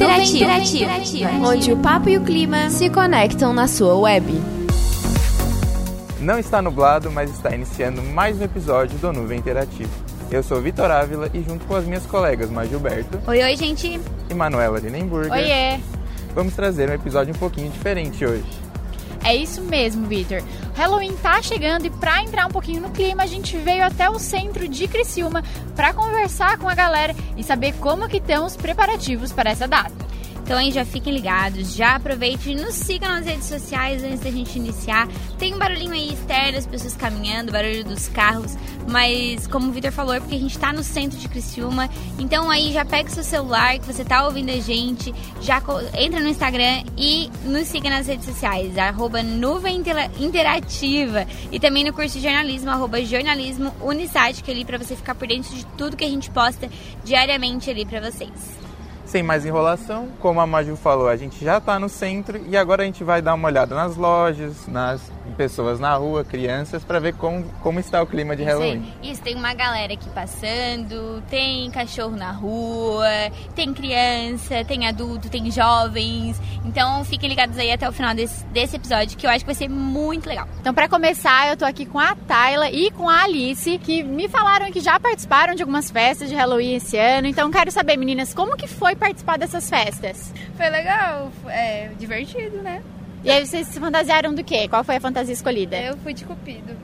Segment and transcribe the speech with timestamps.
[0.00, 4.32] Interativa, Interativa, onde o papo e o clima se conectam na sua web.
[6.18, 9.90] Não está nublado, mas está iniciando mais um episódio do Nuvem Interativa.
[10.30, 14.00] Eu sou Vitor Ávila e junto com as minhas colegas Mar Gilberto Oi, oi, gente.
[14.30, 15.78] e Manuela Linenburger, Oiê!
[16.34, 18.46] vamos trazer um episódio um pouquinho diferente hoje.
[19.24, 20.42] É isso mesmo, Vitor.
[20.74, 24.18] Halloween tá chegando e pra entrar um pouquinho no clima, a gente veio até o
[24.18, 25.42] centro de Criciúma
[25.76, 30.09] pra conversar com a galera e saber como que estão os preparativos para essa data.
[30.50, 34.32] Então aí já fiquem ligados, já aproveitem e nos sigam nas redes sociais antes da
[34.32, 35.06] gente iniciar.
[35.38, 38.56] Tem um barulhinho aí externo, as pessoas caminhando, barulho dos carros,
[38.88, 41.88] mas como o Vitor falou, é porque a gente tá no centro de Criciúma.
[42.18, 45.62] Então aí já pega o seu celular que você tá ouvindo a gente, já
[45.96, 51.84] entra no Instagram e nos siga nas redes sociais, arroba nuvem Intera- interativa e também
[51.84, 53.72] no curso de jornalismo, arroba jornalismo
[54.42, 56.68] que é ali pra você ficar por dentro de tudo que a gente posta
[57.04, 58.59] diariamente ali pra vocês.
[59.10, 62.84] Sem mais enrolação, como a Maju falou, a gente já está no centro e agora
[62.84, 65.00] a gente vai dar uma olhada nas lojas, nas
[65.30, 68.82] pessoas na rua, crianças, para ver como, como está o clima de Halloween.
[69.02, 73.06] Isso, isso, tem uma galera aqui passando, tem cachorro na rua,
[73.54, 76.40] tem criança, tem adulto, tem jovens.
[76.64, 79.54] Então fiquem ligados aí até o final desse, desse episódio, que eu acho que vai
[79.54, 80.46] ser muito legal.
[80.60, 84.28] Então, pra começar, eu tô aqui com a Tayla e com a Alice, que me
[84.28, 87.26] falaram que já participaram de algumas festas de Halloween esse ano.
[87.26, 90.32] Então, quero saber, meninas, como que foi participar dessas festas?
[90.56, 92.82] Foi legal, é divertido, né?
[93.22, 94.68] E aí, vocês se fantasiaram do quê?
[94.68, 95.76] Qual foi a fantasia escolhida?
[95.76, 96.76] Eu fui de cupido.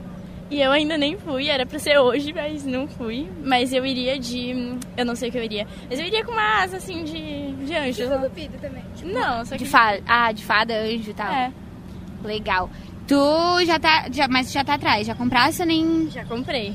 [0.49, 3.29] E eu ainda nem fui, era pra ser hoje, mas não fui.
[3.43, 4.77] Mas eu iria de.
[4.97, 5.67] Eu não sei o que eu iria.
[5.91, 8.03] Mas eu iria com uma asa assim de, de anjo.
[8.03, 8.85] Eu fui cupido também.
[9.03, 9.65] Não, só que.
[9.65, 11.33] De fada, ah, de fada, anjo e tal.
[11.33, 11.53] É,
[12.23, 12.71] Legal.
[13.09, 16.11] Tu já tá, já, mas já tá atrás, já compraste ou nem...
[16.11, 16.75] já comprei.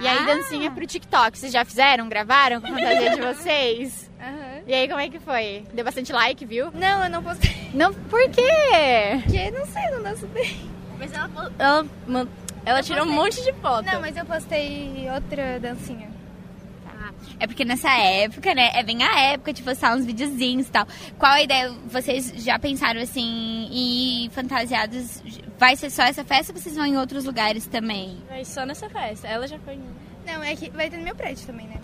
[0.00, 1.38] E aí, dancinha pro TikTok.
[1.38, 2.08] Vocês já fizeram?
[2.08, 4.01] Gravaram com a fantasia de vocês?
[4.66, 5.64] E aí, como é que foi?
[5.74, 6.70] Deu bastante like, viu?
[6.72, 7.70] Não, eu não postei.
[7.74, 8.42] Não, por quê?
[9.24, 10.70] Porque, não sei, não danço bem.
[10.98, 12.28] Mas ela, ela,
[12.64, 13.84] ela tirou um monte de foto.
[13.86, 16.12] Não, mas eu postei outra dancinha.
[17.40, 18.70] É porque nessa época, né?
[18.72, 20.86] É bem a época de postar uns videozinhos e tal.
[21.18, 21.72] Qual a ideia?
[21.86, 25.20] Vocês já pensaram assim, em ir fantasiados?
[25.58, 28.16] Vai ser só essa festa ou vocês vão em outros lugares também?
[28.28, 29.26] Vai só nessa festa.
[29.26, 29.76] Ela já foi.
[30.24, 31.80] Não, é que vai ter no meu prédio também, né?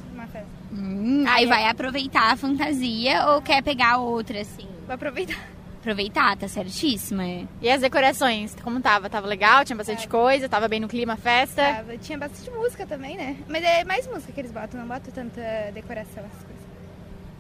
[0.79, 4.69] Hum, aí vai aproveitar a fantasia ou quer pegar outra, assim?
[4.87, 5.37] Vou aproveitar.
[5.81, 7.25] Aproveitar, tá certíssima.
[7.25, 7.45] é.
[7.63, 9.09] E as decorações, como tava?
[9.09, 9.65] Tava legal?
[9.65, 10.49] Tinha bastante coisa?
[10.49, 11.63] Tava bem no clima a festa?
[11.63, 11.97] Tava.
[11.97, 13.37] Tinha bastante música também, né?
[13.49, 15.41] Mas é mais música que eles botam, não botam tanta
[15.73, 16.59] decoração, essas coisas.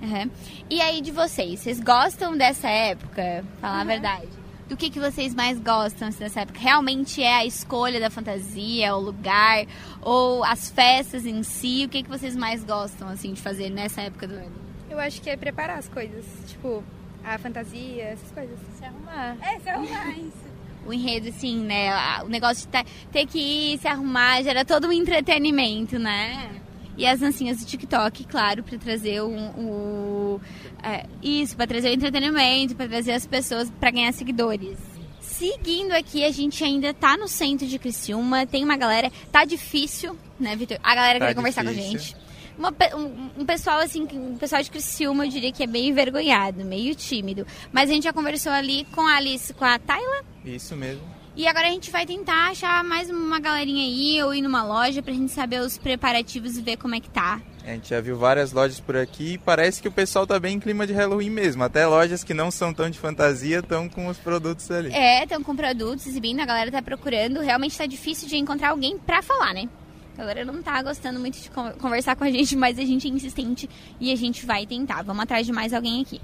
[0.02, 0.30] Aham.
[0.70, 3.44] E aí de vocês, vocês gostam dessa época?
[3.60, 4.28] Falar a verdade.
[4.68, 6.58] Do que, que vocês mais gostam assim, dessa época?
[6.60, 9.64] Realmente é a escolha da fantasia, o lugar,
[10.02, 11.84] ou as festas em si?
[11.86, 14.52] O que, que vocês mais gostam assim de fazer nessa época do ano?
[14.90, 16.24] Eu acho que é preparar as coisas.
[16.46, 16.84] Tipo,
[17.24, 18.58] a fantasia, essas coisas.
[18.78, 19.36] Se arrumar.
[19.40, 20.48] É, se arrumar isso.
[20.86, 21.90] O enredo, assim, né?
[22.22, 26.50] O negócio de tá- ter que ir, se arrumar, gera todo um entretenimento, né?
[26.98, 29.28] E as dancinhas do TikTok, claro, pra trazer o.
[29.30, 30.40] o-
[30.82, 34.76] é, isso, pra trazer o entretenimento, pra trazer as pessoas pra ganhar seguidores.
[35.20, 39.10] Seguindo aqui, a gente ainda tá no centro de Criciúma, tem uma galera.
[39.30, 40.78] Tá difícil, né, Vitor?
[40.82, 42.16] A galera Tá quer conversar com a gente.
[42.58, 46.64] Uma um, um pessoal assim, um pessoal de Criciúma, eu diria que é meio envergonhado,
[46.64, 47.46] meio tímido.
[47.72, 50.24] Mas a gente já conversou ali com a Alice, com a Tayla.
[50.44, 51.02] Isso mesmo.
[51.38, 55.00] E agora a gente vai tentar achar mais uma galerinha aí ou ir numa loja
[55.00, 57.40] pra gente saber os preparativos e ver como é que tá.
[57.64, 60.56] A gente já viu várias lojas por aqui e parece que o pessoal tá bem
[60.56, 61.62] em clima de Halloween mesmo.
[61.62, 64.92] Até lojas que não são tão de fantasia estão com os produtos ali.
[64.92, 67.38] É, estão com produtos exibindo, a galera tá procurando.
[67.40, 69.68] Realmente tá difícil de encontrar alguém pra falar, né?
[70.14, 73.06] A galera não tá gostando muito de con- conversar com a gente, mas a gente
[73.06, 73.70] é insistente
[74.00, 75.02] e a gente vai tentar.
[75.04, 76.20] Vamos atrás de mais alguém aqui.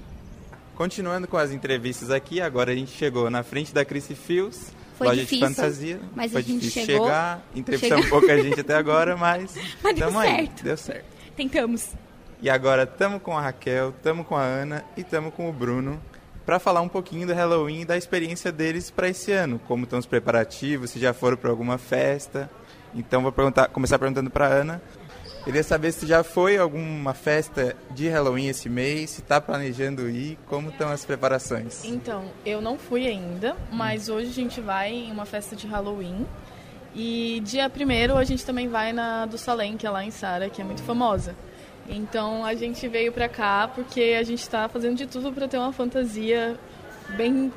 [0.75, 5.07] Continuando com as entrevistas aqui, agora a gente chegou na frente da Chrissy Fields, Foi
[5.07, 5.99] loja difícil, de fantasia.
[6.15, 10.19] mas Foi a gente difícil chegou, chegar, entrevistamos pouca gente até agora, mas, Mas deu
[10.19, 10.63] aí, certo.
[10.63, 11.05] deu certo.
[11.35, 11.89] Tentamos.
[12.41, 16.01] E agora estamos com a Raquel, estamos com a Ana e estamos com o Bruno
[16.45, 19.59] para falar um pouquinho do Halloween e da experiência deles para esse ano.
[19.67, 22.49] Como estão os preparativos, se já foram para alguma festa.
[22.93, 24.81] Então vou perguntar, começar perguntando para Ana.
[25.45, 30.39] Queria saber se já foi alguma festa de Halloween esse mês, se está planejando ir,
[30.47, 31.85] como estão as preparações.
[31.85, 36.25] Então, eu não fui ainda, mas hoje a gente vai em uma festa de Halloween.
[36.95, 40.49] E dia primeiro a gente também vai na do Salem, que é lá em Sara,
[40.49, 41.35] que é muito famosa.
[41.87, 45.59] Então a gente veio pra cá porque a gente tá fazendo de tudo pra ter
[45.59, 46.57] uma fantasia
[47.09, 47.53] bem.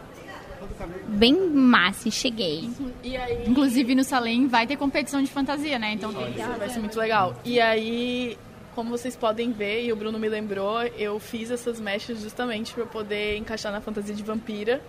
[1.08, 2.68] Bem massa, cheguei.
[3.02, 3.44] E aí.
[3.46, 5.92] Inclusive no Salem vai ter competição de fantasia, né?
[5.92, 7.34] Então Ah, vai ser muito legal.
[7.44, 8.36] E aí,
[8.74, 12.86] como vocês podem ver, e o Bruno me lembrou, eu fiz essas mechas justamente para
[12.86, 14.80] poder encaixar na fantasia de vampira.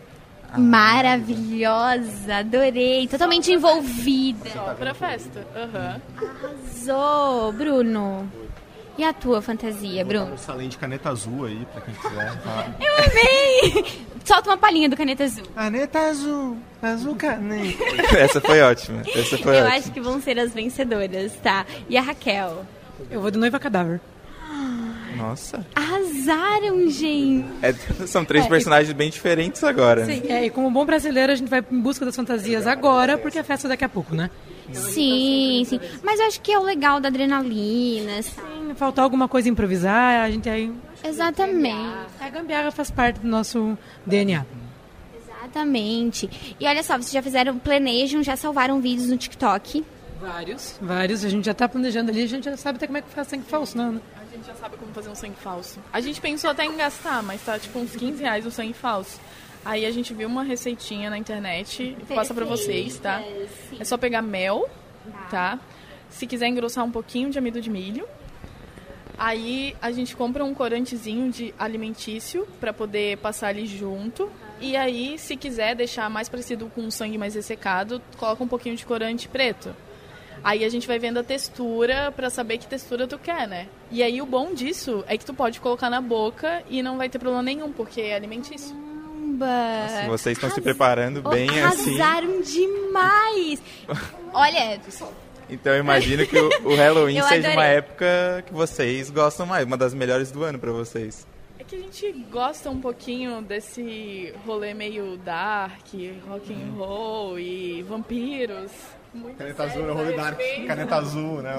[0.58, 3.08] Maravilhosa, adorei.
[3.08, 4.50] Totalmente envolvida.
[4.50, 5.46] Só pra festa.
[5.56, 6.02] Aham.
[6.18, 8.32] Arrasou, Bruno.
[8.98, 10.34] E a tua fantasia, Bruno?
[10.34, 12.42] Um salém de caneta azul aí, pra quem quiser.
[12.42, 12.68] Tá?
[12.80, 14.09] Eu amei!
[14.30, 15.44] Solta uma palhinha do caneta azul.
[15.56, 17.84] Caneta azul, azul caneta.
[18.16, 19.02] Essa foi ótima.
[19.16, 19.76] Essa foi Eu ótima.
[19.76, 21.66] acho que vão ser as vencedoras, tá?
[21.90, 22.64] E a Raquel?
[23.10, 24.00] Eu vou de noiva cadáver.
[25.18, 25.66] Nossa.
[25.74, 27.44] Arrasaram, gente!
[27.64, 27.74] É,
[28.06, 30.06] são três personagens bem diferentes agora.
[30.06, 33.40] Sim, é, e como bom brasileiro, a gente vai em busca das fantasias agora, porque
[33.40, 34.30] a festa é daqui a pouco, né?
[34.72, 35.80] Sim, sim.
[36.04, 38.59] Mas eu acho que é o legal da adrenalina, sabe?
[38.76, 40.74] Faltar alguma coisa improvisar, a gente aí.
[41.04, 42.08] Exatamente.
[42.20, 44.46] A gambiarra faz parte do nosso DNA.
[45.16, 46.56] Exatamente.
[46.60, 49.84] E olha só, vocês já fizeram, planejam, já salvaram vídeos no TikTok.
[50.22, 50.78] Vários.
[50.82, 53.10] Vários, a gente já tá planejando ali, a gente já sabe até como é que
[53.10, 54.02] faz sangue falso, não, né?
[54.22, 55.80] A gente já sabe como fazer um sangue falso.
[55.94, 59.20] A gente pensou até em gastar, mas tá tipo uns 15 reais o sangue falso.
[59.64, 63.22] Aí a gente viu uma receitinha na internet, vou passar pra vocês, tá?
[63.80, 64.70] É só pegar mel,
[65.30, 65.58] tá?
[66.10, 68.06] Se quiser engrossar um pouquinho de amido de milho.
[69.20, 74.32] Aí a gente compra um corantezinho de alimentício pra poder passar ali junto.
[74.62, 78.76] E aí, se quiser deixar mais parecido com um sangue mais ressecado, coloca um pouquinho
[78.76, 79.76] de corante preto.
[80.42, 83.68] Aí a gente vai vendo a textura pra saber que textura tu quer, né?
[83.92, 87.10] E aí o bom disso é que tu pode colocar na boca e não vai
[87.10, 88.74] ter problema nenhum, porque é alimentício.
[89.40, 90.08] Caramba!
[90.08, 92.00] Vocês estão se preparando bem assim.
[92.00, 93.62] Arrasaram demais!
[94.34, 94.80] Olha,
[95.50, 99.78] Então eu imagino que o, o Halloween seja uma época que vocês gostam mais, uma
[99.78, 101.28] das melhores do ano pra vocês.
[101.58, 105.88] É que a gente gosta um pouquinho desse rolê meio dark,
[106.28, 108.72] rock and roll e vampiros.
[109.12, 110.18] Muito Caneta azul, sério, é o rolê né?
[110.18, 110.38] dark.
[110.38, 111.52] Bem- Caneta azul, né?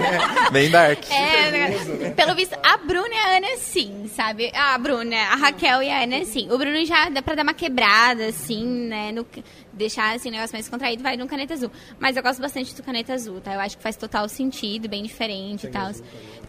[0.52, 1.10] Bem dark.
[1.10, 2.10] É, né?
[2.16, 4.50] pelo visto, a Bruna e a Ana sim, sabe?
[4.54, 6.50] A Bruna, a Raquel e a Ana sim.
[6.50, 9.12] O Bruno já dá pra dar uma quebrada, assim, né?
[9.12, 9.26] No,
[9.72, 11.70] deixar assim, o negócio mais contraído, vai no caneta azul.
[11.98, 13.52] Mas eu gosto bastante do caneta azul, tá?
[13.52, 15.90] Eu acho que faz total sentido, bem diferente e tal.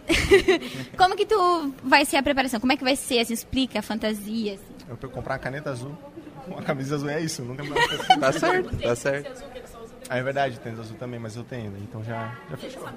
[0.97, 2.59] Como que tu vai ser a preparação?
[2.59, 3.19] Como é que vai ser?
[3.19, 4.53] Assim, explica a fantasia.
[4.53, 4.63] assim.
[4.87, 5.91] Eu fui comprar uma caneta azul.
[6.47, 8.07] Uma camisa azul é isso, nunca mais.
[8.19, 9.54] Tá certo, tá certo.
[10.09, 11.79] Ah, é verdade, tênis azul também, mas eu tenho, né?
[11.81, 12.35] Então já.
[12.49, 12.87] já fechou.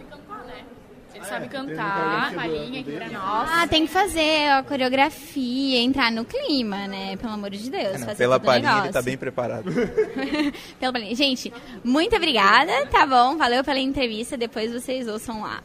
[1.14, 2.32] Ele sabe cantar.
[2.34, 3.50] Palhinha aqui pra nós.
[3.52, 7.16] Ah, tem que fazer a coreografia, entrar no clima, né?
[7.16, 7.94] Pelo amor de Deus.
[7.94, 9.70] É, Não, pela palhinha ele tá bem preparado.
[10.78, 11.14] Pela palhinha.
[11.16, 11.52] Gente,
[11.82, 13.36] muito obrigada, tá bom?
[13.36, 14.36] Valeu pela entrevista.
[14.36, 15.60] Depois vocês ouçam lá.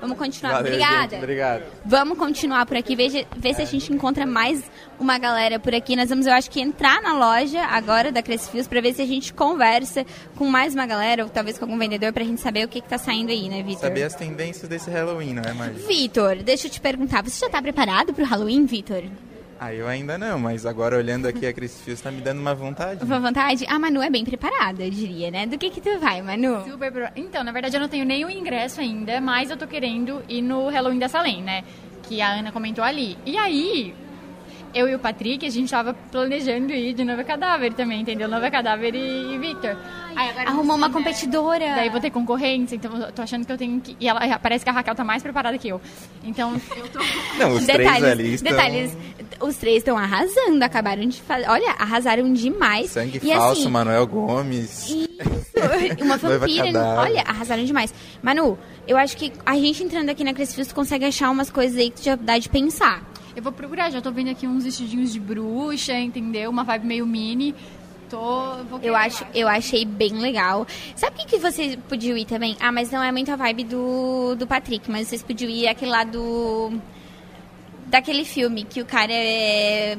[0.00, 0.54] Vamos continuar.
[0.54, 1.02] Valeu, obrigada.
[1.02, 1.62] gente, obrigado.
[1.84, 4.62] Vamos continuar por aqui, ver, ver se a gente encontra mais
[4.98, 5.96] uma galera por aqui.
[5.96, 9.06] Nós vamos, eu acho que, entrar na loja agora da Cresfios para ver se a
[9.06, 10.04] gente conversa
[10.36, 12.88] com mais uma galera, ou talvez com algum vendedor, pra gente saber o que, que
[12.88, 13.88] tá saindo aí, né, Vitor?
[13.88, 15.82] Saber as tendências desse Halloween, não é, Marli?
[15.86, 19.02] Vitor, deixa eu te perguntar, você já tá preparado pro Halloween, Vitor?
[19.64, 22.52] Ah, eu ainda não, mas agora olhando aqui a Cris Fios tá me dando uma
[22.52, 23.04] vontade.
[23.04, 23.64] Uma vontade?
[23.68, 25.46] A Manu é bem preparada, eu diria, né?
[25.46, 26.64] Do que que tu vai, Manu?
[26.68, 30.20] Super pro- Então, na verdade, eu não tenho nenhum ingresso ainda, mas eu tô querendo
[30.28, 31.62] ir no Halloween da Salem, né?
[32.02, 33.16] Que a Ana comentou ali.
[33.24, 33.94] E aí,
[34.74, 38.28] eu e o Patrick, a gente tava planejando ir de Nova Cadáver também, entendeu?
[38.28, 39.76] Nova Cadáver e, e Victor.
[40.16, 41.64] Aí agora Arrumou uma competidora.
[41.74, 43.96] Daí vou ter concorrência, então eu tô achando que eu tenho que.
[43.98, 45.80] E ela parece que a Raquel tá mais preparada que eu.
[46.24, 46.98] Então, eu tô.
[47.38, 48.52] Não, os detalhes, três ali estão...
[48.52, 48.96] detalhes.
[49.40, 51.48] Os três estão arrasando, acabaram de fazer.
[51.48, 52.90] Olha, arrasaram demais.
[52.90, 54.88] Sangue e falso, assim, Manuel Gomes.
[54.88, 56.84] Isso, uma vampira.
[56.98, 57.92] Olha, arrasaram demais.
[58.22, 61.76] Manu, eu acho que a gente entrando aqui na Cresfios, tu consegue achar umas coisas
[61.76, 63.11] aí que tu já dá de pensar.
[63.34, 66.50] Eu vou procurar, já tô vendo aqui uns vestidinhos de bruxa, entendeu?
[66.50, 67.54] Uma vibe meio mini.
[68.10, 68.56] Tô.
[68.82, 70.66] Eu acho, eu achei bem legal.
[70.94, 72.56] Sabe o que, que vocês podiam ir também?
[72.60, 75.90] Ah, mas não é muito a vibe do, do Patrick, mas vocês podiam ir aquele
[75.90, 76.72] lá do.
[77.92, 79.98] Daquele filme que o cara é,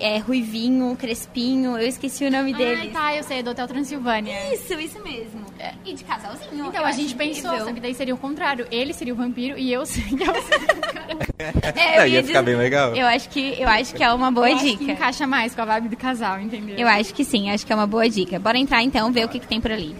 [0.00, 2.90] é ruivinho, crespinho, eu esqueci o nome dele.
[2.92, 4.34] Ah, tá, eu sei, do Hotel Transilvânia.
[4.52, 5.46] Isso, isso mesmo.
[5.86, 6.66] E de casalzinho.
[6.66, 7.66] Então, a gente pensou, incrível.
[7.66, 8.66] só que daí seria o contrário.
[8.72, 10.34] Ele seria o vampiro e eu seria o
[11.78, 12.96] É, eu Não, ia ficar dizer- bem legal.
[12.96, 14.92] Eu acho que, eu acho que é uma boa Eu acho que dica.
[14.92, 16.76] encaixa mais com a vibe do casal, entendeu?
[16.76, 18.40] Eu acho que sim, acho que é uma boa dica.
[18.40, 19.94] Bora entrar então, ver o que, que tem por ali.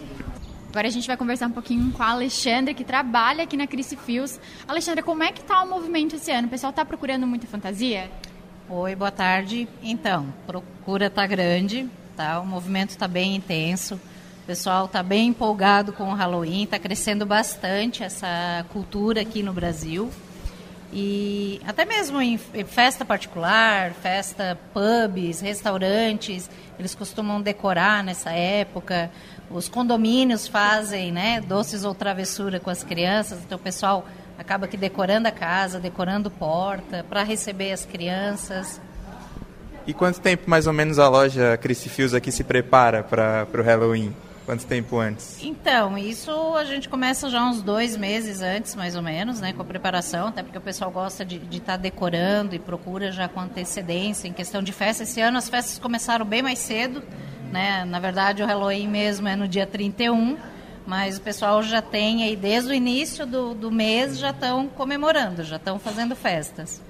[0.78, 3.96] Agora a gente vai conversar um pouquinho com a Alexandra, que trabalha aqui na Crice
[3.96, 4.38] Fios.
[4.68, 6.46] Alexandra, como é que tá o movimento esse ano?
[6.46, 8.08] O pessoal tá procurando muita fantasia?
[8.68, 9.68] Oi, boa tarde.
[9.82, 12.38] Então, procura tá grande, tá?
[12.38, 13.96] O movimento está bem intenso.
[13.96, 19.52] O pessoal está bem empolgado com o Halloween, está crescendo bastante essa cultura aqui no
[19.52, 20.08] Brasil.
[20.92, 29.10] E até mesmo em festa particular, festa pubs, restaurantes, eles costumam decorar nessa época.
[29.50, 34.06] Os condomínios fazem, né, doces ou travessura com as crianças, então o pessoal
[34.38, 38.80] acaba que decorando a casa, decorando porta, para receber as crianças.
[39.86, 44.14] E quanto tempo mais ou menos a loja Cristifios aqui se prepara para o Halloween?
[44.44, 45.36] Quanto tempo antes?
[45.42, 49.60] Então, isso a gente começa já uns dois meses antes, mais ou menos, né, com
[49.60, 53.40] a preparação, até porque o pessoal gosta de estar tá decorando e procura já com
[53.40, 54.26] antecedência.
[54.26, 57.02] Em questão de festa, esse ano as festas começaram bem mais cedo,
[57.50, 57.84] né?
[57.84, 60.36] Na verdade, o Halloween mesmo é no dia 31,
[60.86, 65.42] mas o pessoal já tem aí, desde o início do, do mês, já estão comemorando,
[65.44, 66.80] já estão fazendo festas.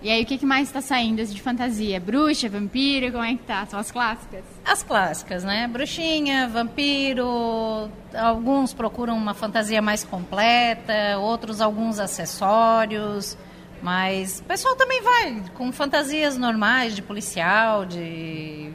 [0.00, 1.98] E aí, o que, que mais está saindo de fantasia?
[1.98, 3.66] Bruxa, vampiro, como é que tá?
[3.66, 4.44] São as clássicas?
[4.64, 5.66] As clássicas, né?
[5.66, 13.36] Bruxinha, vampiro, alguns procuram uma fantasia mais completa, outros alguns acessórios,
[13.82, 18.72] mas o pessoal também vai com fantasias normais de policial, de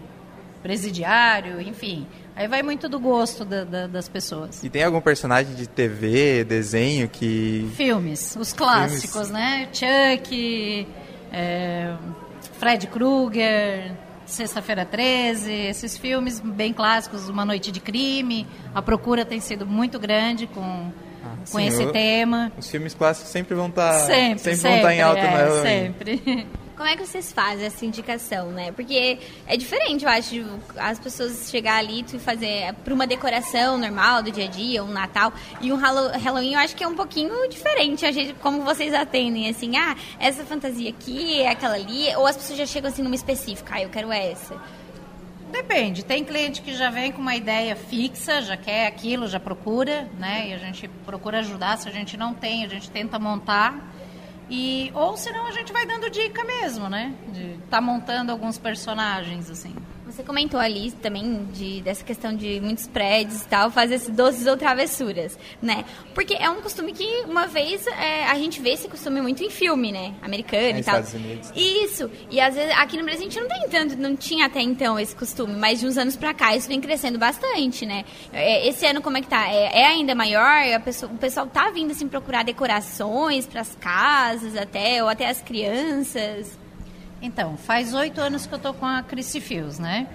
[0.63, 2.07] presidiário, enfim.
[2.35, 4.63] Aí vai muito do gosto da, da, das pessoas.
[4.63, 7.69] E tem algum personagem de TV, desenho que.
[7.75, 9.29] Filmes, os clássicos, Filmes.
[9.29, 9.67] né?
[9.71, 10.87] Chuck,
[11.31, 11.93] é,
[12.57, 13.91] Fred Krueger,
[14.25, 18.47] Sexta-feira 13, esses filmes bem clássicos, Uma Noite de Crime.
[18.73, 20.91] A procura tem sido muito grande com,
[21.23, 22.51] ah, com sim, esse tema.
[22.57, 25.23] Os filmes clássicos sempre vão estar tá, sempre, sempre, sempre, vão tá em alta é,
[25.23, 25.61] na Halloween.
[25.61, 26.47] Sempre.
[26.75, 28.71] Como é que vocês fazem essa indicação, né?
[28.71, 30.43] Porque é diferente, eu acho,
[30.75, 34.91] as pessoas chegar ali e fazer para uma decoração normal do dia a dia, um
[34.91, 38.93] Natal e um Halloween, eu acho que é um pouquinho diferente a gente, como vocês
[38.93, 43.03] atendem, assim, ah, essa fantasia aqui, é aquela ali, ou as pessoas já chegam assim
[43.03, 44.59] numa específica, ah, eu quero essa.
[45.51, 46.03] Depende.
[46.03, 50.49] Tem cliente que já vem com uma ideia fixa, já quer aquilo, já procura, né?
[50.49, 51.77] E a gente procura ajudar.
[51.77, 53.93] Se a gente não tem, a gente tenta montar.
[54.55, 57.11] E, ou senão a gente vai dando dica mesmo, né?
[57.29, 59.73] De tá montando alguns personagens, assim.
[60.13, 64.45] Você comentou ali também de, dessa questão de muitos prédios e tal, fazer esses doces
[64.45, 65.83] ou travessuras, né?
[66.13, 69.49] Porque é um costume que, uma vez, é, a gente vê esse costume muito em
[69.49, 70.13] filme, né?
[70.21, 70.99] Americano é, e tal.
[70.99, 71.51] Estados Unidos.
[71.55, 72.11] Isso.
[72.29, 74.99] E às vezes aqui no Brasil a gente não tem tanto, não tinha até então
[74.99, 78.05] esse costume, mas de uns anos pra cá isso vem crescendo bastante, né?
[78.31, 79.49] É, esse ano como é que tá?
[79.49, 80.79] É, é ainda maior?
[80.85, 85.41] Pessoa, o pessoal tá vindo assim procurar decorações para as casas até, ou até as
[85.41, 86.61] crianças?
[87.23, 90.07] Então, faz oito anos que eu estou com a Criscifios, né?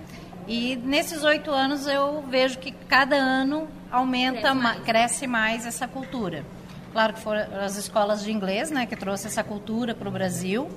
[0.47, 4.83] E nesses oito anos eu vejo que cada ano aumenta, cresce mais.
[4.85, 6.45] cresce mais essa cultura.
[6.93, 10.69] Claro que foram as escolas de inglês, né, que trouxe essa cultura para o Brasil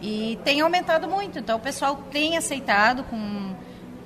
[0.00, 1.38] e tem aumentado muito.
[1.38, 3.54] Então o pessoal tem aceitado com,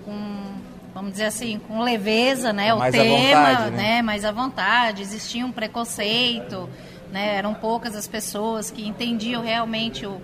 [0.05, 0.55] com
[0.95, 3.77] vamos dizer assim, com leveza, né, mais o tema, vontade, né?
[3.77, 5.03] né, mais à vontade.
[5.03, 6.69] Existia um preconceito,
[7.11, 10.21] né, eram poucas as pessoas que entendiam realmente o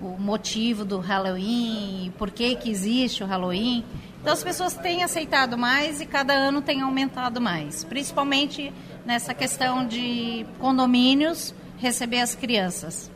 [0.00, 3.84] o motivo do Halloween, por que, que existe o Halloween.
[4.20, 8.72] Então as pessoas têm aceitado mais e cada ano tem aumentado mais, principalmente
[9.04, 13.10] nessa questão de condomínios receber as crianças.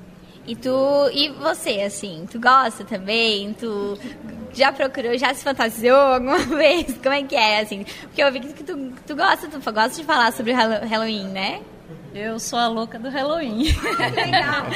[0.47, 0.71] E tu
[1.13, 3.55] e você assim, tu gosta também?
[3.55, 3.99] Tu
[4.53, 6.99] já procurou, já se fantasiou alguma vez?
[7.03, 7.85] Como é que é assim?
[8.03, 11.63] Porque eu vi que tu, tu gosta, tu gosta de falar sobre Halloween, né?
[12.15, 13.65] Eu sou a louca do Halloween.
[14.15, 14.67] Legal.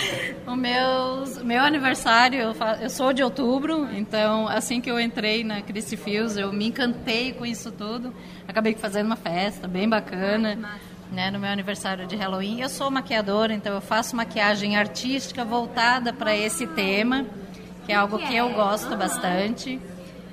[0.45, 5.45] o meu, meu aniversário, eu, faço, eu sou de outubro, então assim que eu entrei
[5.45, 8.13] na Christie Fields, eu me encantei com isso tudo.
[8.49, 10.59] Acabei fazendo uma festa bem bacana.
[11.13, 12.61] Né, no meu aniversário de Halloween.
[12.61, 17.25] Eu sou maquiadora, então eu faço maquiagem artística voltada para esse tema,
[17.87, 19.81] que é algo que eu gosto bastante.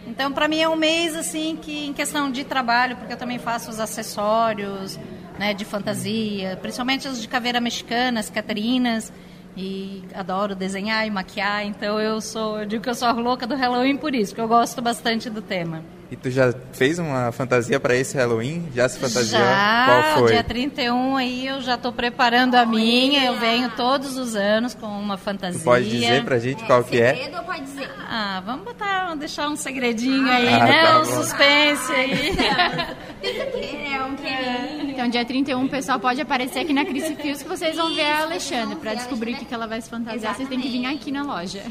[0.06, 3.40] Então, para mim é um mês assim que em questão de trabalho, porque eu também
[3.40, 5.00] faço os acessórios,
[5.38, 9.12] né, de fantasia, principalmente as de caveira mexicana, as catrinas,
[9.58, 13.48] e adoro desenhar e maquiar, então eu sou, eu digo que eu sou a louca
[13.48, 15.82] do Halloween por isso, porque eu gosto bastante do tema.
[16.12, 18.70] E tu já fez uma fantasia para esse Halloween?
[18.76, 19.42] Já se fantasiou?
[19.42, 20.32] Já, Qual foi?
[20.34, 24.86] dia 31 aí eu já estou preparando a minha, eu venho todos os anos com
[24.86, 25.60] uma fantasia.
[25.60, 27.16] Tu pode dizer pra gente é, qual que é?
[27.16, 27.90] Segredo ou pode dizer?
[28.08, 30.84] Ah, vamos botar, deixar um segredinho aí, ah, né?
[30.84, 32.36] Tá um suspense aí.
[34.96, 38.06] Então, dia 31, o pessoal pode aparecer aqui na Cris Fios que vocês vão ver
[38.06, 38.76] a Alexandre.
[38.76, 41.62] Para descobrir o que ela vai se fantasiar, vocês têm que vir aqui na loja.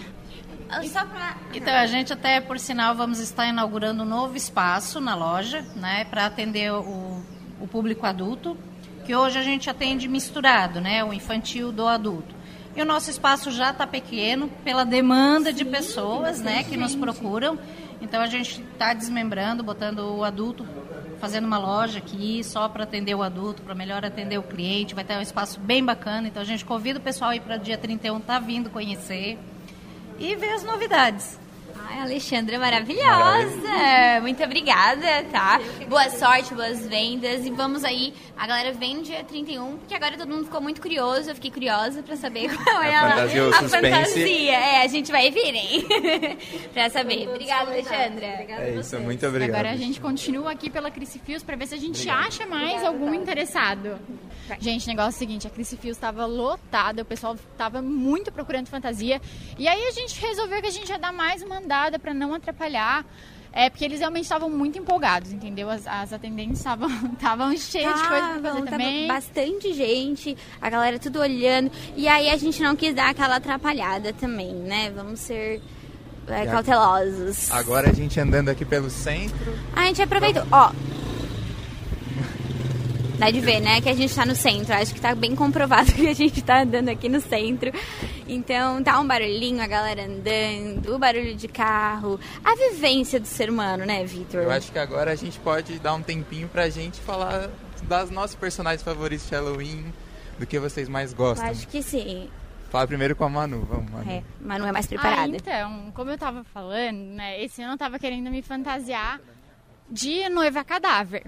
[0.69, 1.37] Pra...
[1.53, 6.05] Então, a gente até, por sinal, vamos estar inaugurando um novo espaço na loja, né,
[6.07, 7.23] para atender o,
[7.61, 8.57] o público adulto,
[9.05, 12.35] que hoje a gente atende misturado, né, o infantil do adulto.
[12.77, 16.97] E o nosso espaço já está pequeno pela demanda Sim, de pessoas, né, que nos
[16.97, 17.57] procuram.
[18.01, 20.67] Então a gente está desmembrando, botando o adulto,
[21.21, 24.95] fazendo uma loja aqui só para atender o adulto, para melhor atender o cliente.
[24.95, 26.27] Vai ter um espaço bem bacana.
[26.27, 29.39] Então a gente convida o pessoal aí para dia 31 tá vindo conhecer
[30.19, 31.39] e ver as novidades.
[31.87, 34.21] Ai, Alexandra, maravilhosa!
[34.23, 35.61] Muito obrigada, tá?
[35.89, 37.45] Boa sorte, boas vendas.
[37.45, 40.81] E vamos aí, a galera vem no dia 31, porque agora todo mundo ficou muito
[40.81, 41.31] curioso.
[41.31, 44.53] Eu fiquei curiosa pra saber qual é A fantasia, o a fantasia.
[44.53, 45.87] É, a gente vai vir, hein?
[46.73, 47.29] pra saber.
[47.29, 48.27] Obrigada, Alexandra.
[48.27, 49.55] É isso, muito obrigado.
[49.55, 53.13] Agora a gente continua aqui pela Cricifios para ver se a gente acha mais algum
[53.13, 53.99] interessado.
[54.61, 58.69] Gente, o negócio é o seguinte, a Cricifios estava lotada, o pessoal estava muito procurando
[58.69, 59.21] fantasia.
[59.59, 61.61] E aí a gente resolveu que a gente ia dar mais uma
[61.99, 63.05] para não atrapalhar.
[63.57, 65.71] É, porque eles realmente estavam muito empolgados, entendeu?
[65.71, 69.07] As, as atendentes estavam estavam cheias de coisa pra fazer também.
[69.07, 71.71] bastante gente, a galera tudo olhando.
[71.97, 74.91] E aí a gente não quis dar aquela atrapalhada também, né?
[74.91, 75.63] Vamos ser
[76.27, 77.49] é, cautelosos.
[77.53, 79.55] Agora a gente andando aqui pelo centro.
[79.77, 80.43] A gente aproveitou.
[80.51, 80.73] Ó.
[83.19, 83.81] Dá de ver, né?
[83.81, 84.75] Que a gente tá no centro.
[84.75, 87.71] Acho que tá bem comprovado que a gente tá andando aqui no centro.
[88.29, 93.49] Então tá um barulhinho, a galera andando, o barulho de carro, a vivência do ser
[93.51, 94.43] humano, né, Vitor?
[94.43, 97.51] Eu acho que agora a gente pode dar um tempinho pra gente falar
[97.85, 99.93] das nossos personagens favoritos de Halloween,
[100.39, 101.47] do que vocês mais Eu gostam.
[101.49, 102.29] acho que sim.
[102.71, 104.11] Fala primeiro com a Manu, vamos, Manu.
[104.11, 105.37] É, Manu é mais Ah, preparada.
[105.37, 109.21] então, como eu tava falando, né, esse ano eu tava querendo me fantasiar
[109.89, 111.25] de noiva cadáver.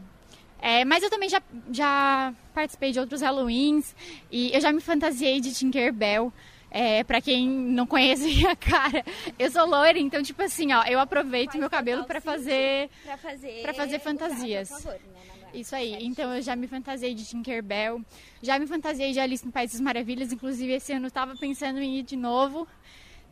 [0.61, 3.95] É, mas eu também já, já participei de outros Halloweens
[4.31, 6.33] e eu já me fantasiei de Tinkerbell.
[6.71, 9.05] É, pra quem não conhece minha cara,
[9.39, 13.63] eu sou loira, então, tipo assim, ó, eu aproveito meu cabelo pra fazer, Pra fazer,
[13.63, 14.69] pra fazer fantasias.
[14.69, 15.21] Favor, né?
[15.55, 15.97] Isso aí.
[16.05, 18.03] Então eu já me fantasiei de Tinkerbell,
[18.43, 21.79] já me fantasiei de Alice no País das Maravilhas, inclusive esse ano eu tava pensando
[21.79, 22.67] em ir de novo.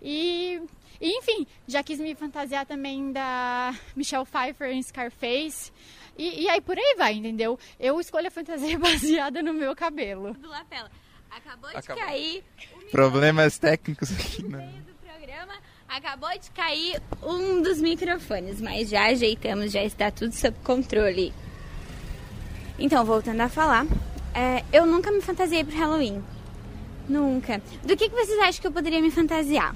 [0.00, 0.60] E,
[1.00, 5.72] e, enfim, já quis me fantasiar também da Michelle Pfeiffer em Scarface.
[6.16, 7.59] E, e aí por aí vai, entendeu?
[7.78, 10.35] Eu escolho a fantasia baseada no meu cabelo.
[10.35, 10.90] Do lapela.
[11.30, 12.04] Acabou de Acabou.
[12.04, 12.44] cair
[12.90, 14.73] Problemas técnicos aqui, né?
[14.87, 15.54] do programa.
[15.88, 21.33] Acabou de cair um dos microfones, mas já ajeitamos, já está tudo sob controle.
[22.79, 23.87] Então, voltando a falar,
[24.35, 26.22] é, eu nunca me fantasiei pro Halloween.
[27.09, 27.61] Nunca.
[27.83, 29.74] Do que, que vocês acham que eu poderia me fantasiar?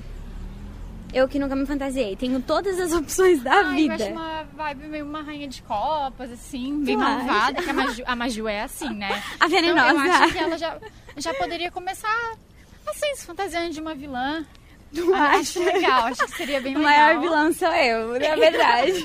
[1.13, 2.15] Eu que nunca me fantasiei.
[2.17, 3.95] Tenho todas as opções da Ai, vida.
[3.95, 8.03] eu acho uma vibe meio uma rainha de copas, assim, bem malvada, que a Maju,
[8.07, 9.23] a Maju é assim, né?
[9.41, 9.91] A venenosa.
[9.93, 10.79] Então, eu acho que ela já,
[11.17, 12.33] já poderia começar
[12.87, 14.45] assim, se fantasiando de uma vilã.
[14.95, 15.33] Tu Ah?
[15.37, 16.93] Acho legal, acho que seria bem O legal.
[16.95, 19.05] maior vilão sou eu, na verdade.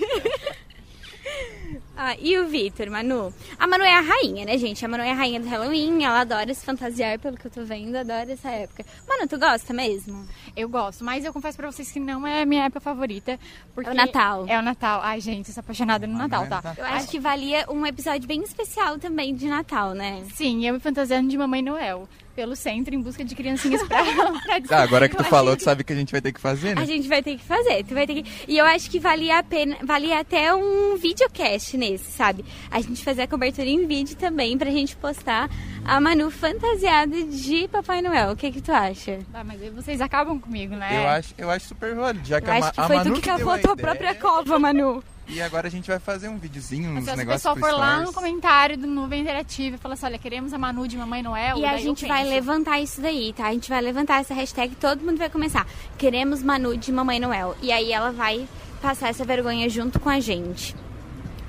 [1.95, 3.33] Ah, e o Vitor, Manu?
[3.57, 4.83] A Manu é a rainha, né, gente?
[4.83, 7.63] A Manu é a rainha do Halloween, ela adora se fantasiar, pelo que eu tô
[7.63, 8.83] vendo, adora essa época.
[9.07, 10.27] Manu, tu gosta mesmo?
[10.55, 13.39] Eu gosto, mas eu confesso pra vocês que não é a minha época favorita.
[13.75, 14.45] Porque É o Natal.
[14.47, 15.01] É o Natal.
[15.03, 16.73] Ai, gente, eu sou apaixonada no Natal, tá?
[16.77, 20.23] Eu acho que valia um episódio bem especial também de Natal, né?
[20.33, 22.07] Sim, eu me fantasiando de Mamãe Noel.
[22.35, 24.03] Pelo centro, em busca de criancinhas pra,
[24.45, 26.75] pra Tá, agora que tu falou, tu sabe que a gente vai ter que fazer,
[26.75, 26.81] né?
[26.81, 28.31] A gente vai ter que fazer, tu vai ter que...
[28.47, 32.43] E eu acho que valia a pena, valia até um videocast nesse, sabe?
[32.71, 35.49] A gente fazer a cobertura em vídeo também pra gente postar
[35.85, 38.31] a Manu fantasiada de Papai Noel.
[38.31, 39.19] O que que tu acha?
[39.33, 41.03] Ah, mas aí vocês acabam comigo, né?
[41.03, 43.13] Eu acho, eu acho super válido, já que Eu a, acho que a foi Manu
[43.13, 45.03] tu que cavou a a tua ideia, própria cova, Manu.
[45.27, 47.79] E agora a gente vai fazer um videozinho, uns Mas se o negócios pessoal for
[47.79, 51.23] lá no comentário do Nuvem Interativa e falar assim, olha, queremos a Manu de Mamãe
[51.23, 53.47] Noel, E a gente vai levantar isso daí, tá?
[53.47, 55.65] A gente vai levantar essa hashtag, todo mundo vai começar.
[55.97, 57.55] Queremos Manu de Mamãe Noel.
[57.61, 58.47] E aí ela vai
[58.81, 60.75] passar essa vergonha junto com a gente.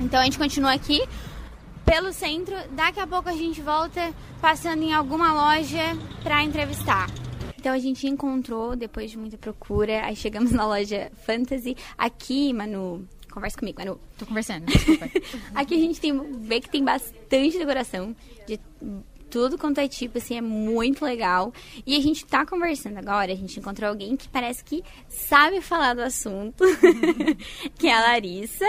[0.00, 1.02] Então a gente continua aqui
[1.84, 2.54] pelo centro.
[2.70, 7.10] Daqui a pouco a gente volta passando em alguma loja pra entrevistar.
[7.58, 11.74] Então a gente encontrou, depois de muita procura, aí chegamos na loja Fantasy.
[11.96, 14.01] Aqui, Manu, conversa comigo, Manu.
[14.16, 15.11] Tô conversando, desculpa.
[15.55, 18.14] Aqui a gente tem, vê que tem bastante decoração
[18.47, 18.59] de
[19.31, 21.53] tudo quanto é tipo, assim, é muito legal.
[21.85, 25.94] E a gente tá conversando agora, a gente encontrou alguém que parece que sabe falar
[25.94, 26.64] do assunto,
[27.77, 28.64] que é a Larissa.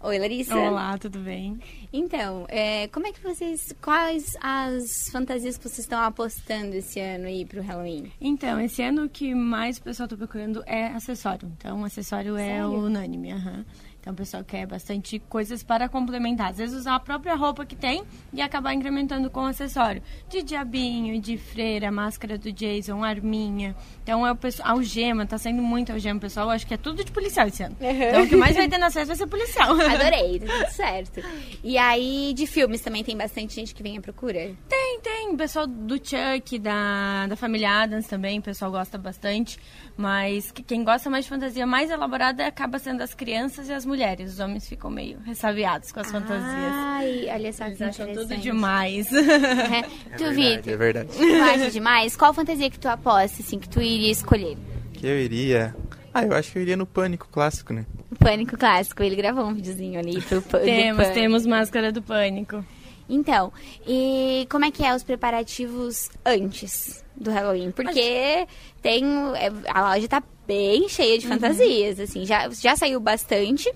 [0.00, 0.54] Oi, Larissa.
[0.54, 1.58] Olá, tudo bem?
[1.90, 3.74] Então, é, como é que vocês.
[3.80, 8.12] Quais as fantasias que vocês estão apostando esse ano aí pro Halloween?
[8.20, 11.50] Então, esse ano o que mais o pessoal está procurando é acessório.
[11.56, 12.72] Então, acessório é Sério?
[12.74, 13.32] unânime.
[13.32, 13.64] aham.
[14.04, 16.50] Então, o pessoal quer bastante coisas para complementar.
[16.50, 20.02] Às vezes, usar a própria roupa que tem e acabar incrementando com acessório.
[20.28, 23.74] De diabinho, de freira, máscara do Jason, arminha.
[24.02, 26.50] Então, é o pessoal, algema, tá saindo muito algema, pessoal.
[26.50, 27.74] Acho que é tudo de policial esse ano.
[27.80, 29.72] Então, o que mais vai ter no acesso vai ser policial.
[29.80, 31.22] Adorei, tá tudo certo.
[31.62, 34.54] E aí, de filmes também tem bastante gente que vem à procura?
[34.68, 35.32] Tem, tem.
[35.32, 39.58] O pessoal do Chuck, da, da família Adams também, o pessoal gosta bastante.
[39.96, 43.84] Mas que- quem gosta mais de fantasia mais elaborada acaba sendo as crianças e as
[43.86, 44.32] mulheres.
[44.32, 46.42] Os homens ficam meio ressabiados com as fantasias.
[46.72, 49.06] Ai, olha só Eles que acham tudo demais.
[49.12, 49.82] É.
[50.16, 51.08] Tu, verdade, Vitor, é verdade.
[51.16, 52.16] tu acha demais?
[52.16, 54.56] Qual fantasia que tu aposta, assim, que tu iria escolher?
[54.92, 55.74] Que eu iria...
[56.12, 57.84] Ah, eu acho que eu iria no Pânico clássico, né?
[58.18, 61.14] Pânico clássico, ele gravou um videozinho ali pro pâ- do Temos, Pânico.
[61.14, 62.64] temos máscara do pânico.
[63.08, 63.52] Então,
[63.86, 67.70] e como é que é os preparativos antes do Halloween?
[67.70, 68.46] Porque
[68.80, 69.04] tem
[69.36, 71.32] é, a loja tá bem cheia de Uhum.
[71.34, 73.70] fantasias, assim, já, já saiu bastante.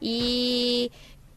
[0.00, 0.90] E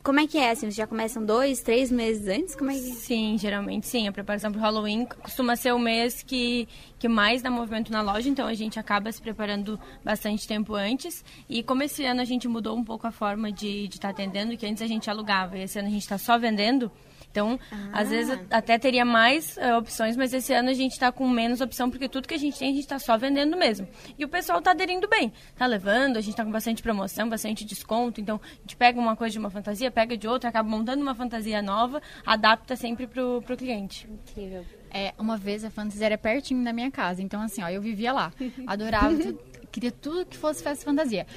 [0.03, 2.55] como é que é, assim, vocês já começam dois, três meses antes?
[2.55, 2.79] Como é que...
[2.79, 4.07] Sim, geralmente sim.
[4.07, 6.67] A preparação para o Halloween costuma ser o mês que,
[6.99, 11.23] que mais dá movimento na loja, então a gente acaba se preparando bastante tempo antes.
[11.49, 14.65] E como esse ano a gente mudou um pouco a forma de estar atendendo, que
[14.65, 16.91] antes a gente alugava e esse ano a gente está só vendendo.
[17.35, 17.59] Então,
[17.91, 21.59] às vezes até teria mais eh, opções, mas esse ano a gente está com menos
[21.59, 23.85] opção, porque tudo que a gente tem, a gente está só vendendo mesmo.
[24.17, 25.33] E o pessoal está aderindo bem.
[25.53, 28.21] Tá levando, a gente está com bastante promoção, bastante desconto.
[28.21, 31.13] Então, a gente pega uma coisa de uma fantasia, pega de outra, acaba montando uma
[31.13, 34.07] fantasia nova, adapta sempre pro, pro cliente.
[34.09, 34.65] Incrível.
[34.89, 38.13] É, uma vez a fantasia era pertinho da minha casa, então assim, ó, eu vivia
[38.13, 38.31] lá.
[38.65, 41.27] Adorava, tudo, queria tudo que fosse festa fantasia.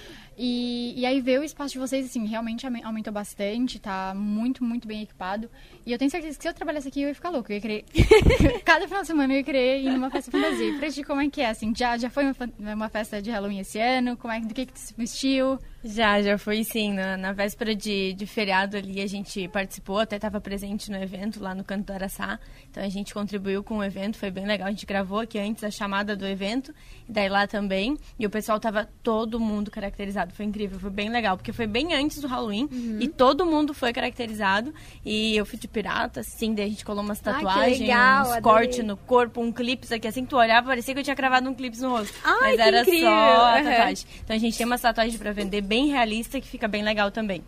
[0.40, 4.62] E, e aí ver o espaço de vocês, assim, realmente aumen- aumentou bastante, tá muito,
[4.62, 5.50] muito bem equipado.
[5.84, 7.50] E eu tenho certeza que se eu trabalhasse aqui, eu ia ficar louco.
[7.50, 7.84] Eu ia querer.
[8.64, 10.68] Cada final de semana eu ia querer ir numa festa fantasia.
[10.68, 11.48] E pra ti, como é que é?
[11.48, 14.16] Assim, já, já foi uma, uma festa de Halloween esse ano?
[14.16, 15.58] Como é, do que, que tu se vestiu?
[15.82, 16.92] Já, já foi sim.
[16.92, 21.40] Na, na véspera de, de feriado ali, a gente participou, até estava presente no evento
[21.42, 22.38] lá no Canto do Araçá.
[22.70, 24.68] Então a gente contribuiu com o evento, foi bem legal.
[24.68, 26.72] A gente gravou aqui antes a chamada do evento,
[27.08, 27.96] e daí lá também.
[28.18, 30.27] E o pessoal tava todo mundo caracterizado.
[30.34, 32.98] Foi incrível, foi bem legal, porque foi bem antes do Halloween Uhum.
[33.00, 34.72] e todo mundo foi caracterizado.
[35.04, 38.84] E eu fui de pirata, sim, daí a gente colou umas tatuagens, legal, uns cortes
[38.84, 40.06] no corpo, um clips aqui.
[40.08, 42.14] Assim que tu olhava, parecia que eu tinha cravado um clips no rosto.
[42.24, 44.06] Ai, Mas era incrível, só a tatuagem.
[44.24, 47.42] Então a gente tem uma tatuagem pra vender bem realista que fica bem legal também.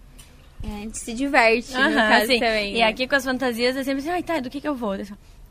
[0.63, 2.75] É, a gente se diverte, no Aham, caso também.
[2.75, 2.83] E né?
[2.85, 4.95] aqui com as fantasias é sempre assim, ai tá, do que que eu vou?
[4.95, 5.07] Eu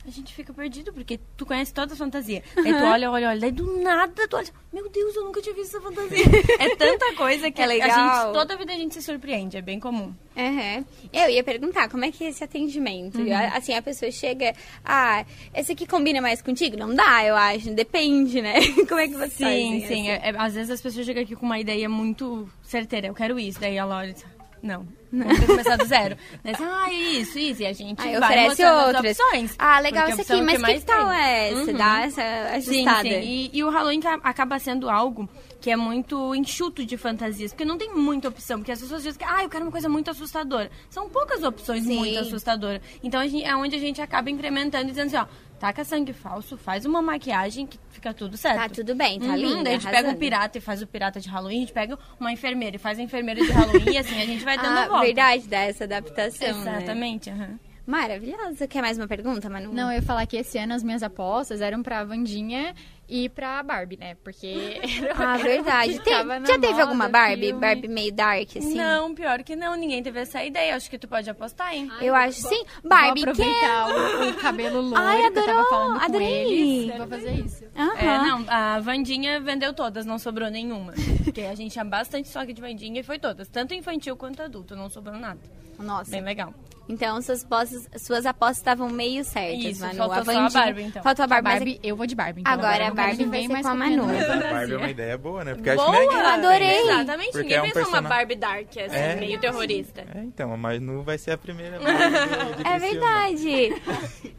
[0.07, 2.41] A gente fica perdido, porque tu conhece todas as fantasias.
[2.57, 2.91] Aí tu Aham.
[2.93, 5.81] olha, olha, olha, daí do nada tu olha, meu Deus, eu nunca tinha visto essa
[5.81, 6.23] fantasia.
[6.57, 7.89] é tanta coisa que É a legal.
[8.25, 10.13] gente, toda vida a gente se surpreende, é bem comum.
[10.35, 10.85] Uhum.
[11.12, 13.19] Eu ia perguntar, como é que é esse atendimento?
[13.21, 13.31] Uhum.
[13.35, 16.77] A- Assim, a pessoa chega, ah, esse aqui combina mais contigo?
[16.77, 18.55] Não dá, eu acho, depende, né?
[18.88, 19.85] Como é que você Sim, fazem, sim.
[19.85, 20.09] assim?
[20.09, 23.38] É- é- às vezes as pessoas chegam aqui com uma ideia muito certeira, eu quero
[23.38, 24.25] isso, daí a Laura diz,
[24.62, 26.17] não, vamos ter que começar do zero.
[26.43, 29.19] Diz, ah, isso, isso, e a gente Aí vai oferece outras.
[29.19, 29.56] opções.
[29.58, 31.19] Ah, legal opção aqui, mas que mais tal tem.
[31.19, 31.72] essa?
[31.72, 31.78] Uhum.
[31.78, 33.02] Dá essa Sim, ajustada?
[33.10, 33.22] sim.
[33.22, 35.28] E, e o Halloween ca- acaba sendo algo
[35.62, 39.17] que é muito enxuto de fantasias, porque não tem muita opção, porque as pessoas dizem
[39.19, 40.69] que ah, eu quero uma coisa muito assustadora.
[40.89, 41.98] São poucas opções Sim.
[41.98, 42.82] muito assustadoras.
[43.04, 45.26] Então a gente- é onde a gente acaba incrementando e dizendo assim, ó,
[45.60, 48.58] taca sangue falso, faz uma maquiagem que fica tudo certo.
[48.58, 50.15] Tá tudo bem, tá lindo, Daí a gente pega arrasando.
[50.15, 52.98] um pirata e faz o pirata de Halloween, a gente pega uma enfermeira e faz
[52.98, 55.06] a enfermeira de Halloween, e assim a gente vai dando ah, a volta.
[55.06, 56.78] verdade, dá essa adaptação, né?
[56.78, 57.60] Exatamente, aham.
[57.86, 58.67] Maravilhosa.
[58.67, 59.74] Quer mais uma pergunta, Manu?
[59.74, 62.76] Não, eu ia falar que esse ano as minhas apostas eram pra Vandinha
[63.10, 64.15] e pra Barbie, né?
[64.24, 64.80] Porque.
[65.15, 65.93] Ah, verdade.
[66.00, 67.48] que Tem- já teve alguma Barbie?
[67.48, 67.60] filme.
[67.60, 68.76] Barbie meio dark, assim?
[68.76, 70.76] Não, pior que não, ninguém teve essa ideia.
[70.76, 71.91] Acho que tu pode apostar, hein?
[72.02, 72.63] Eu acho sim.
[72.84, 76.84] Barbie Vou aproveitar o, o cabelo loiro Ai, que eu tava adorou, falando com adorei.
[76.86, 76.98] eles.
[76.98, 77.63] Vou fazer isso.
[77.76, 80.93] É, não, a Vandinha vendeu todas, não sobrou nenhuma.
[81.24, 83.48] Porque a gente tinha bastante estoque de Vandinha e foi todas.
[83.50, 85.39] Tanto infantil quanto adulto, não sobrou nada.
[85.78, 86.12] Nossa.
[86.12, 86.54] Bem legal.
[86.89, 89.95] Então, suas apostas, suas apostas estavam meio certas, Isso, Manu.
[89.95, 91.04] faltou só a Vandinha- Barbie, então.
[91.04, 92.41] Faltou a Barbie, A mas Barbie, eu vou de Barbie.
[92.41, 92.52] Então.
[92.54, 94.04] Agora a Barbie vai ser mais com a Manu.
[94.10, 94.52] A.
[94.52, 95.54] Barbie é uma ideia boa, né?
[95.54, 95.93] Porque acho Boa!
[95.95, 96.82] que ninguém Adorei!
[96.82, 99.15] Exatamente, Porque ninguém é um pensou uma Barbie dark, assim, É.
[99.15, 100.02] meio terrorista.
[100.15, 102.80] É, então, a Manu vai ser a primeira Barbie de, de É Criciúma.
[102.80, 103.82] verdade.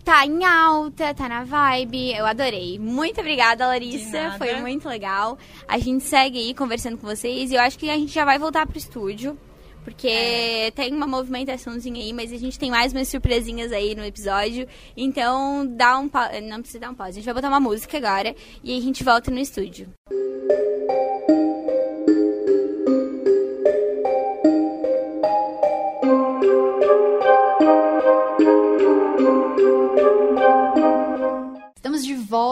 [0.04, 2.12] tá em alta, tá na vibe.
[2.14, 2.78] Eu adorei.
[2.80, 4.34] Muito obrigada, Larissa.
[4.38, 5.38] Foi muito legal.
[5.68, 7.52] A gente segue aí conversando com vocês.
[7.52, 9.38] E eu acho que a gente já vai voltar pro estúdio.
[9.84, 10.70] Porque É.
[10.72, 14.66] tem uma movimentaçãozinha aí, mas a gente tem mais umas surpresinhas aí no episódio.
[14.96, 16.30] Então, dá um pa...
[16.42, 17.10] não precisa dar um pause.
[17.10, 19.88] A gente vai botar uma música agora e a gente volta no estúdio.
[20.06, 20.19] Estamos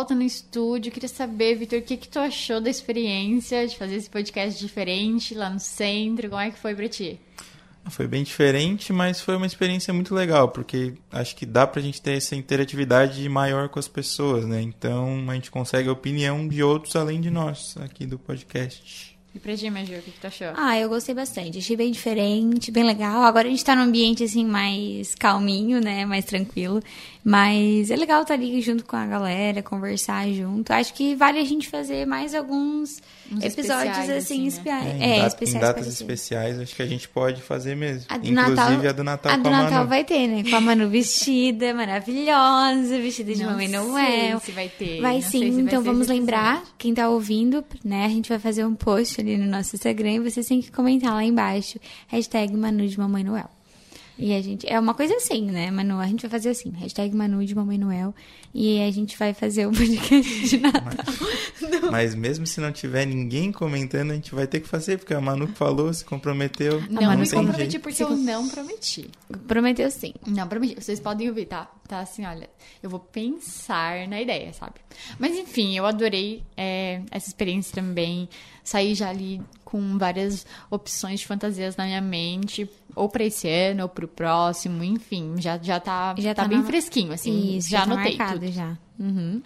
[0.08, 0.90] volta no estúdio.
[0.90, 5.34] Queria saber, Vitor, o que, que tu achou da experiência de fazer esse podcast diferente
[5.34, 6.30] lá no centro?
[6.30, 7.20] Como é que foi pra ti?
[7.90, 12.02] Foi bem diferente, mas foi uma experiência muito legal, porque acho que dá pra gente
[12.02, 14.60] ter essa interatividade maior com as pessoas, né?
[14.60, 19.17] Então a gente consegue a opinião de outros além de nós aqui do podcast.
[19.34, 20.48] E pra ti, Maju, o que, que tu achou?
[20.56, 21.58] Ah, eu gostei bastante.
[21.58, 23.22] Achei bem diferente, bem legal.
[23.22, 26.04] Agora a gente tá num ambiente, assim, mais calminho, né?
[26.06, 26.82] Mais tranquilo.
[27.22, 30.70] Mas é legal estar ali junto com a galera, conversar junto.
[30.72, 34.46] Acho que vale a gente fazer mais alguns Uns episódios, especiais, assim, assim, né?
[34.48, 34.86] especiais.
[34.86, 36.00] É, em, É, dat- em especiais datas parecidas.
[36.00, 38.06] especiais, acho que a gente pode fazer mesmo.
[38.08, 39.88] A do Inclusive Natal, a do Natal a com do a Natal Manu.
[39.90, 40.42] vai ter, né?
[40.48, 44.40] Com a Manu vestida, maravilhosa, vestida de Não Mamãe sei Noel.
[44.40, 48.06] se vai ter, Vai não sim, sei então vamos lembrar, quem tá ouvindo, né?
[48.06, 51.12] A gente vai fazer um post ali no nosso Instagram e vocês têm que comentar
[51.12, 51.78] lá embaixo,
[52.08, 53.50] hashtag Manu de Mamãe Noel.
[54.18, 56.00] E a gente, é uma coisa assim, né, Manu?
[56.00, 58.12] A gente vai fazer assim, hashtag Manu de Mamãe Noel.
[58.52, 61.04] E a gente vai fazer o podcast de Natal.
[61.92, 65.20] Mas mesmo se não tiver ninguém comentando, a gente vai ter que fazer, porque a
[65.20, 66.82] Manu falou, se comprometeu.
[66.90, 67.80] Não, Manu me comprometi jeito.
[67.80, 69.08] porque eu não prometi.
[69.46, 70.12] Prometeu sim.
[70.26, 70.74] Não, prometi.
[70.74, 71.70] Vocês podem ouvir, tá?
[71.88, 72.50] Tá assim, olha,
[72.82, 74.74] eu vou pensar na ideia, sabe?
[75.18, 78.28] Mas enfim, eu adorei é, essa experiência também.
[78.62, 83.84] Saí já ali com várias opções de fantasias na minha mente, ou pra esse ano,
[83.84, 87.70] ou pro próximo, enfim, já, já tá, Já tá, tá bem na- fresquinho, assim, Isso,
[87.70, 88.52] já já tá anotei marcado tudo.
[88.52, 88.76] já.
[88.98, 89.40] Uhum.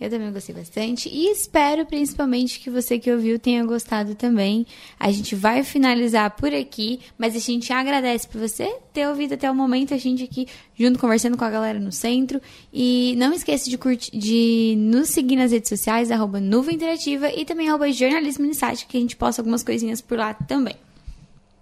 [0.00, 4.66] Eu também gostei bastante e espero principalmente que você que ouviu tenha gostado também.
[4.98, 9.50] A gente vai finalizar por aqui, mas a gente agradece por você ter ouvido até
[9.50, 12.40] o momento a gente aqui junto conversando com a galera no centro
[12.72, 17.68] e não esqueça de curtir, de nos seguir nas redes sociais arroba Interativa e também
[17.68, 20.76] arroba Jornalismo Insight que a gente posta algumas coisinhas por lá também.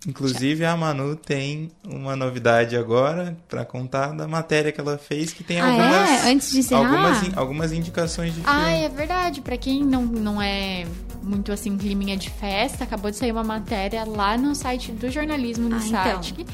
[0.06, 5.44] Inclusive, a Manu tem uma novidade agora pra contar da matéria que ela fez, que
[5.44, 6.30] tem Ah, algumas, é?
[6.32, 6.80] Antes de encerrar?
[6.88, 8.84] algumas, in- algumas indicações de Ah, filme.
[8.84, 9.40] é verdade.
[9.40, 10.84] Pra quem não, não é
[11.22, 15.68] muito assim, climinha de festa, acabou de sair uma matéria lá no site do Jornalismo
[15.68, 16.22] no Ah, então.
[16.22, 16.46] Satic.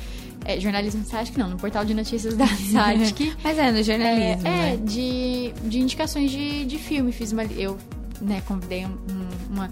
[0.44, 3.34] É, jornalismo Satic não, no portal de notícias da Satic.
[3.42, 4.76] Mas é no jornalismo, É, é, né?
[4.84, 7.12] de, de indicações de, de filme.
[7.12, 7.44] Fiz uma.
[7.44, 7.78] Eu
[8.20, 8.98] né, convidei um-
[9.50, 9.70] uma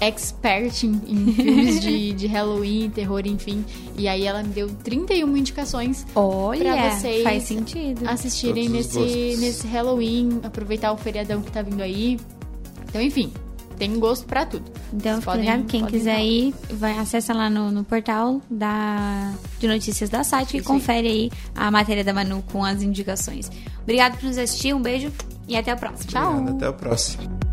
[0.00, 3.64] expert em, em filmes de, de Halloween, terror, enfim.
[3.96, 8.08] E aí ela me deu 31 indicações Olha, pra vocês faz sentido.
[8.08, 12.18] assistirem nesse, nesse Halloween, aproveitar o feriadão que tá vindo aí.
[12.88, 13.32] Então, enfim,
[13.76, 14.64] tem gosto pra tudo.
[14.92, 19.68] Então, podem- ligado, quem podem quiser ir vai, acessa lá no, no portal da, de
[19.68, 23.50] notícias da site e confere aí a matéria da Manu com as indicações.
[23.82, 25.10] Obrigado por nos assistir, um beijo
[25.46, 26.10] e até a próxima.
[26.10, 26.46] Tchau!
[26.48, 27.47] Até o próximo.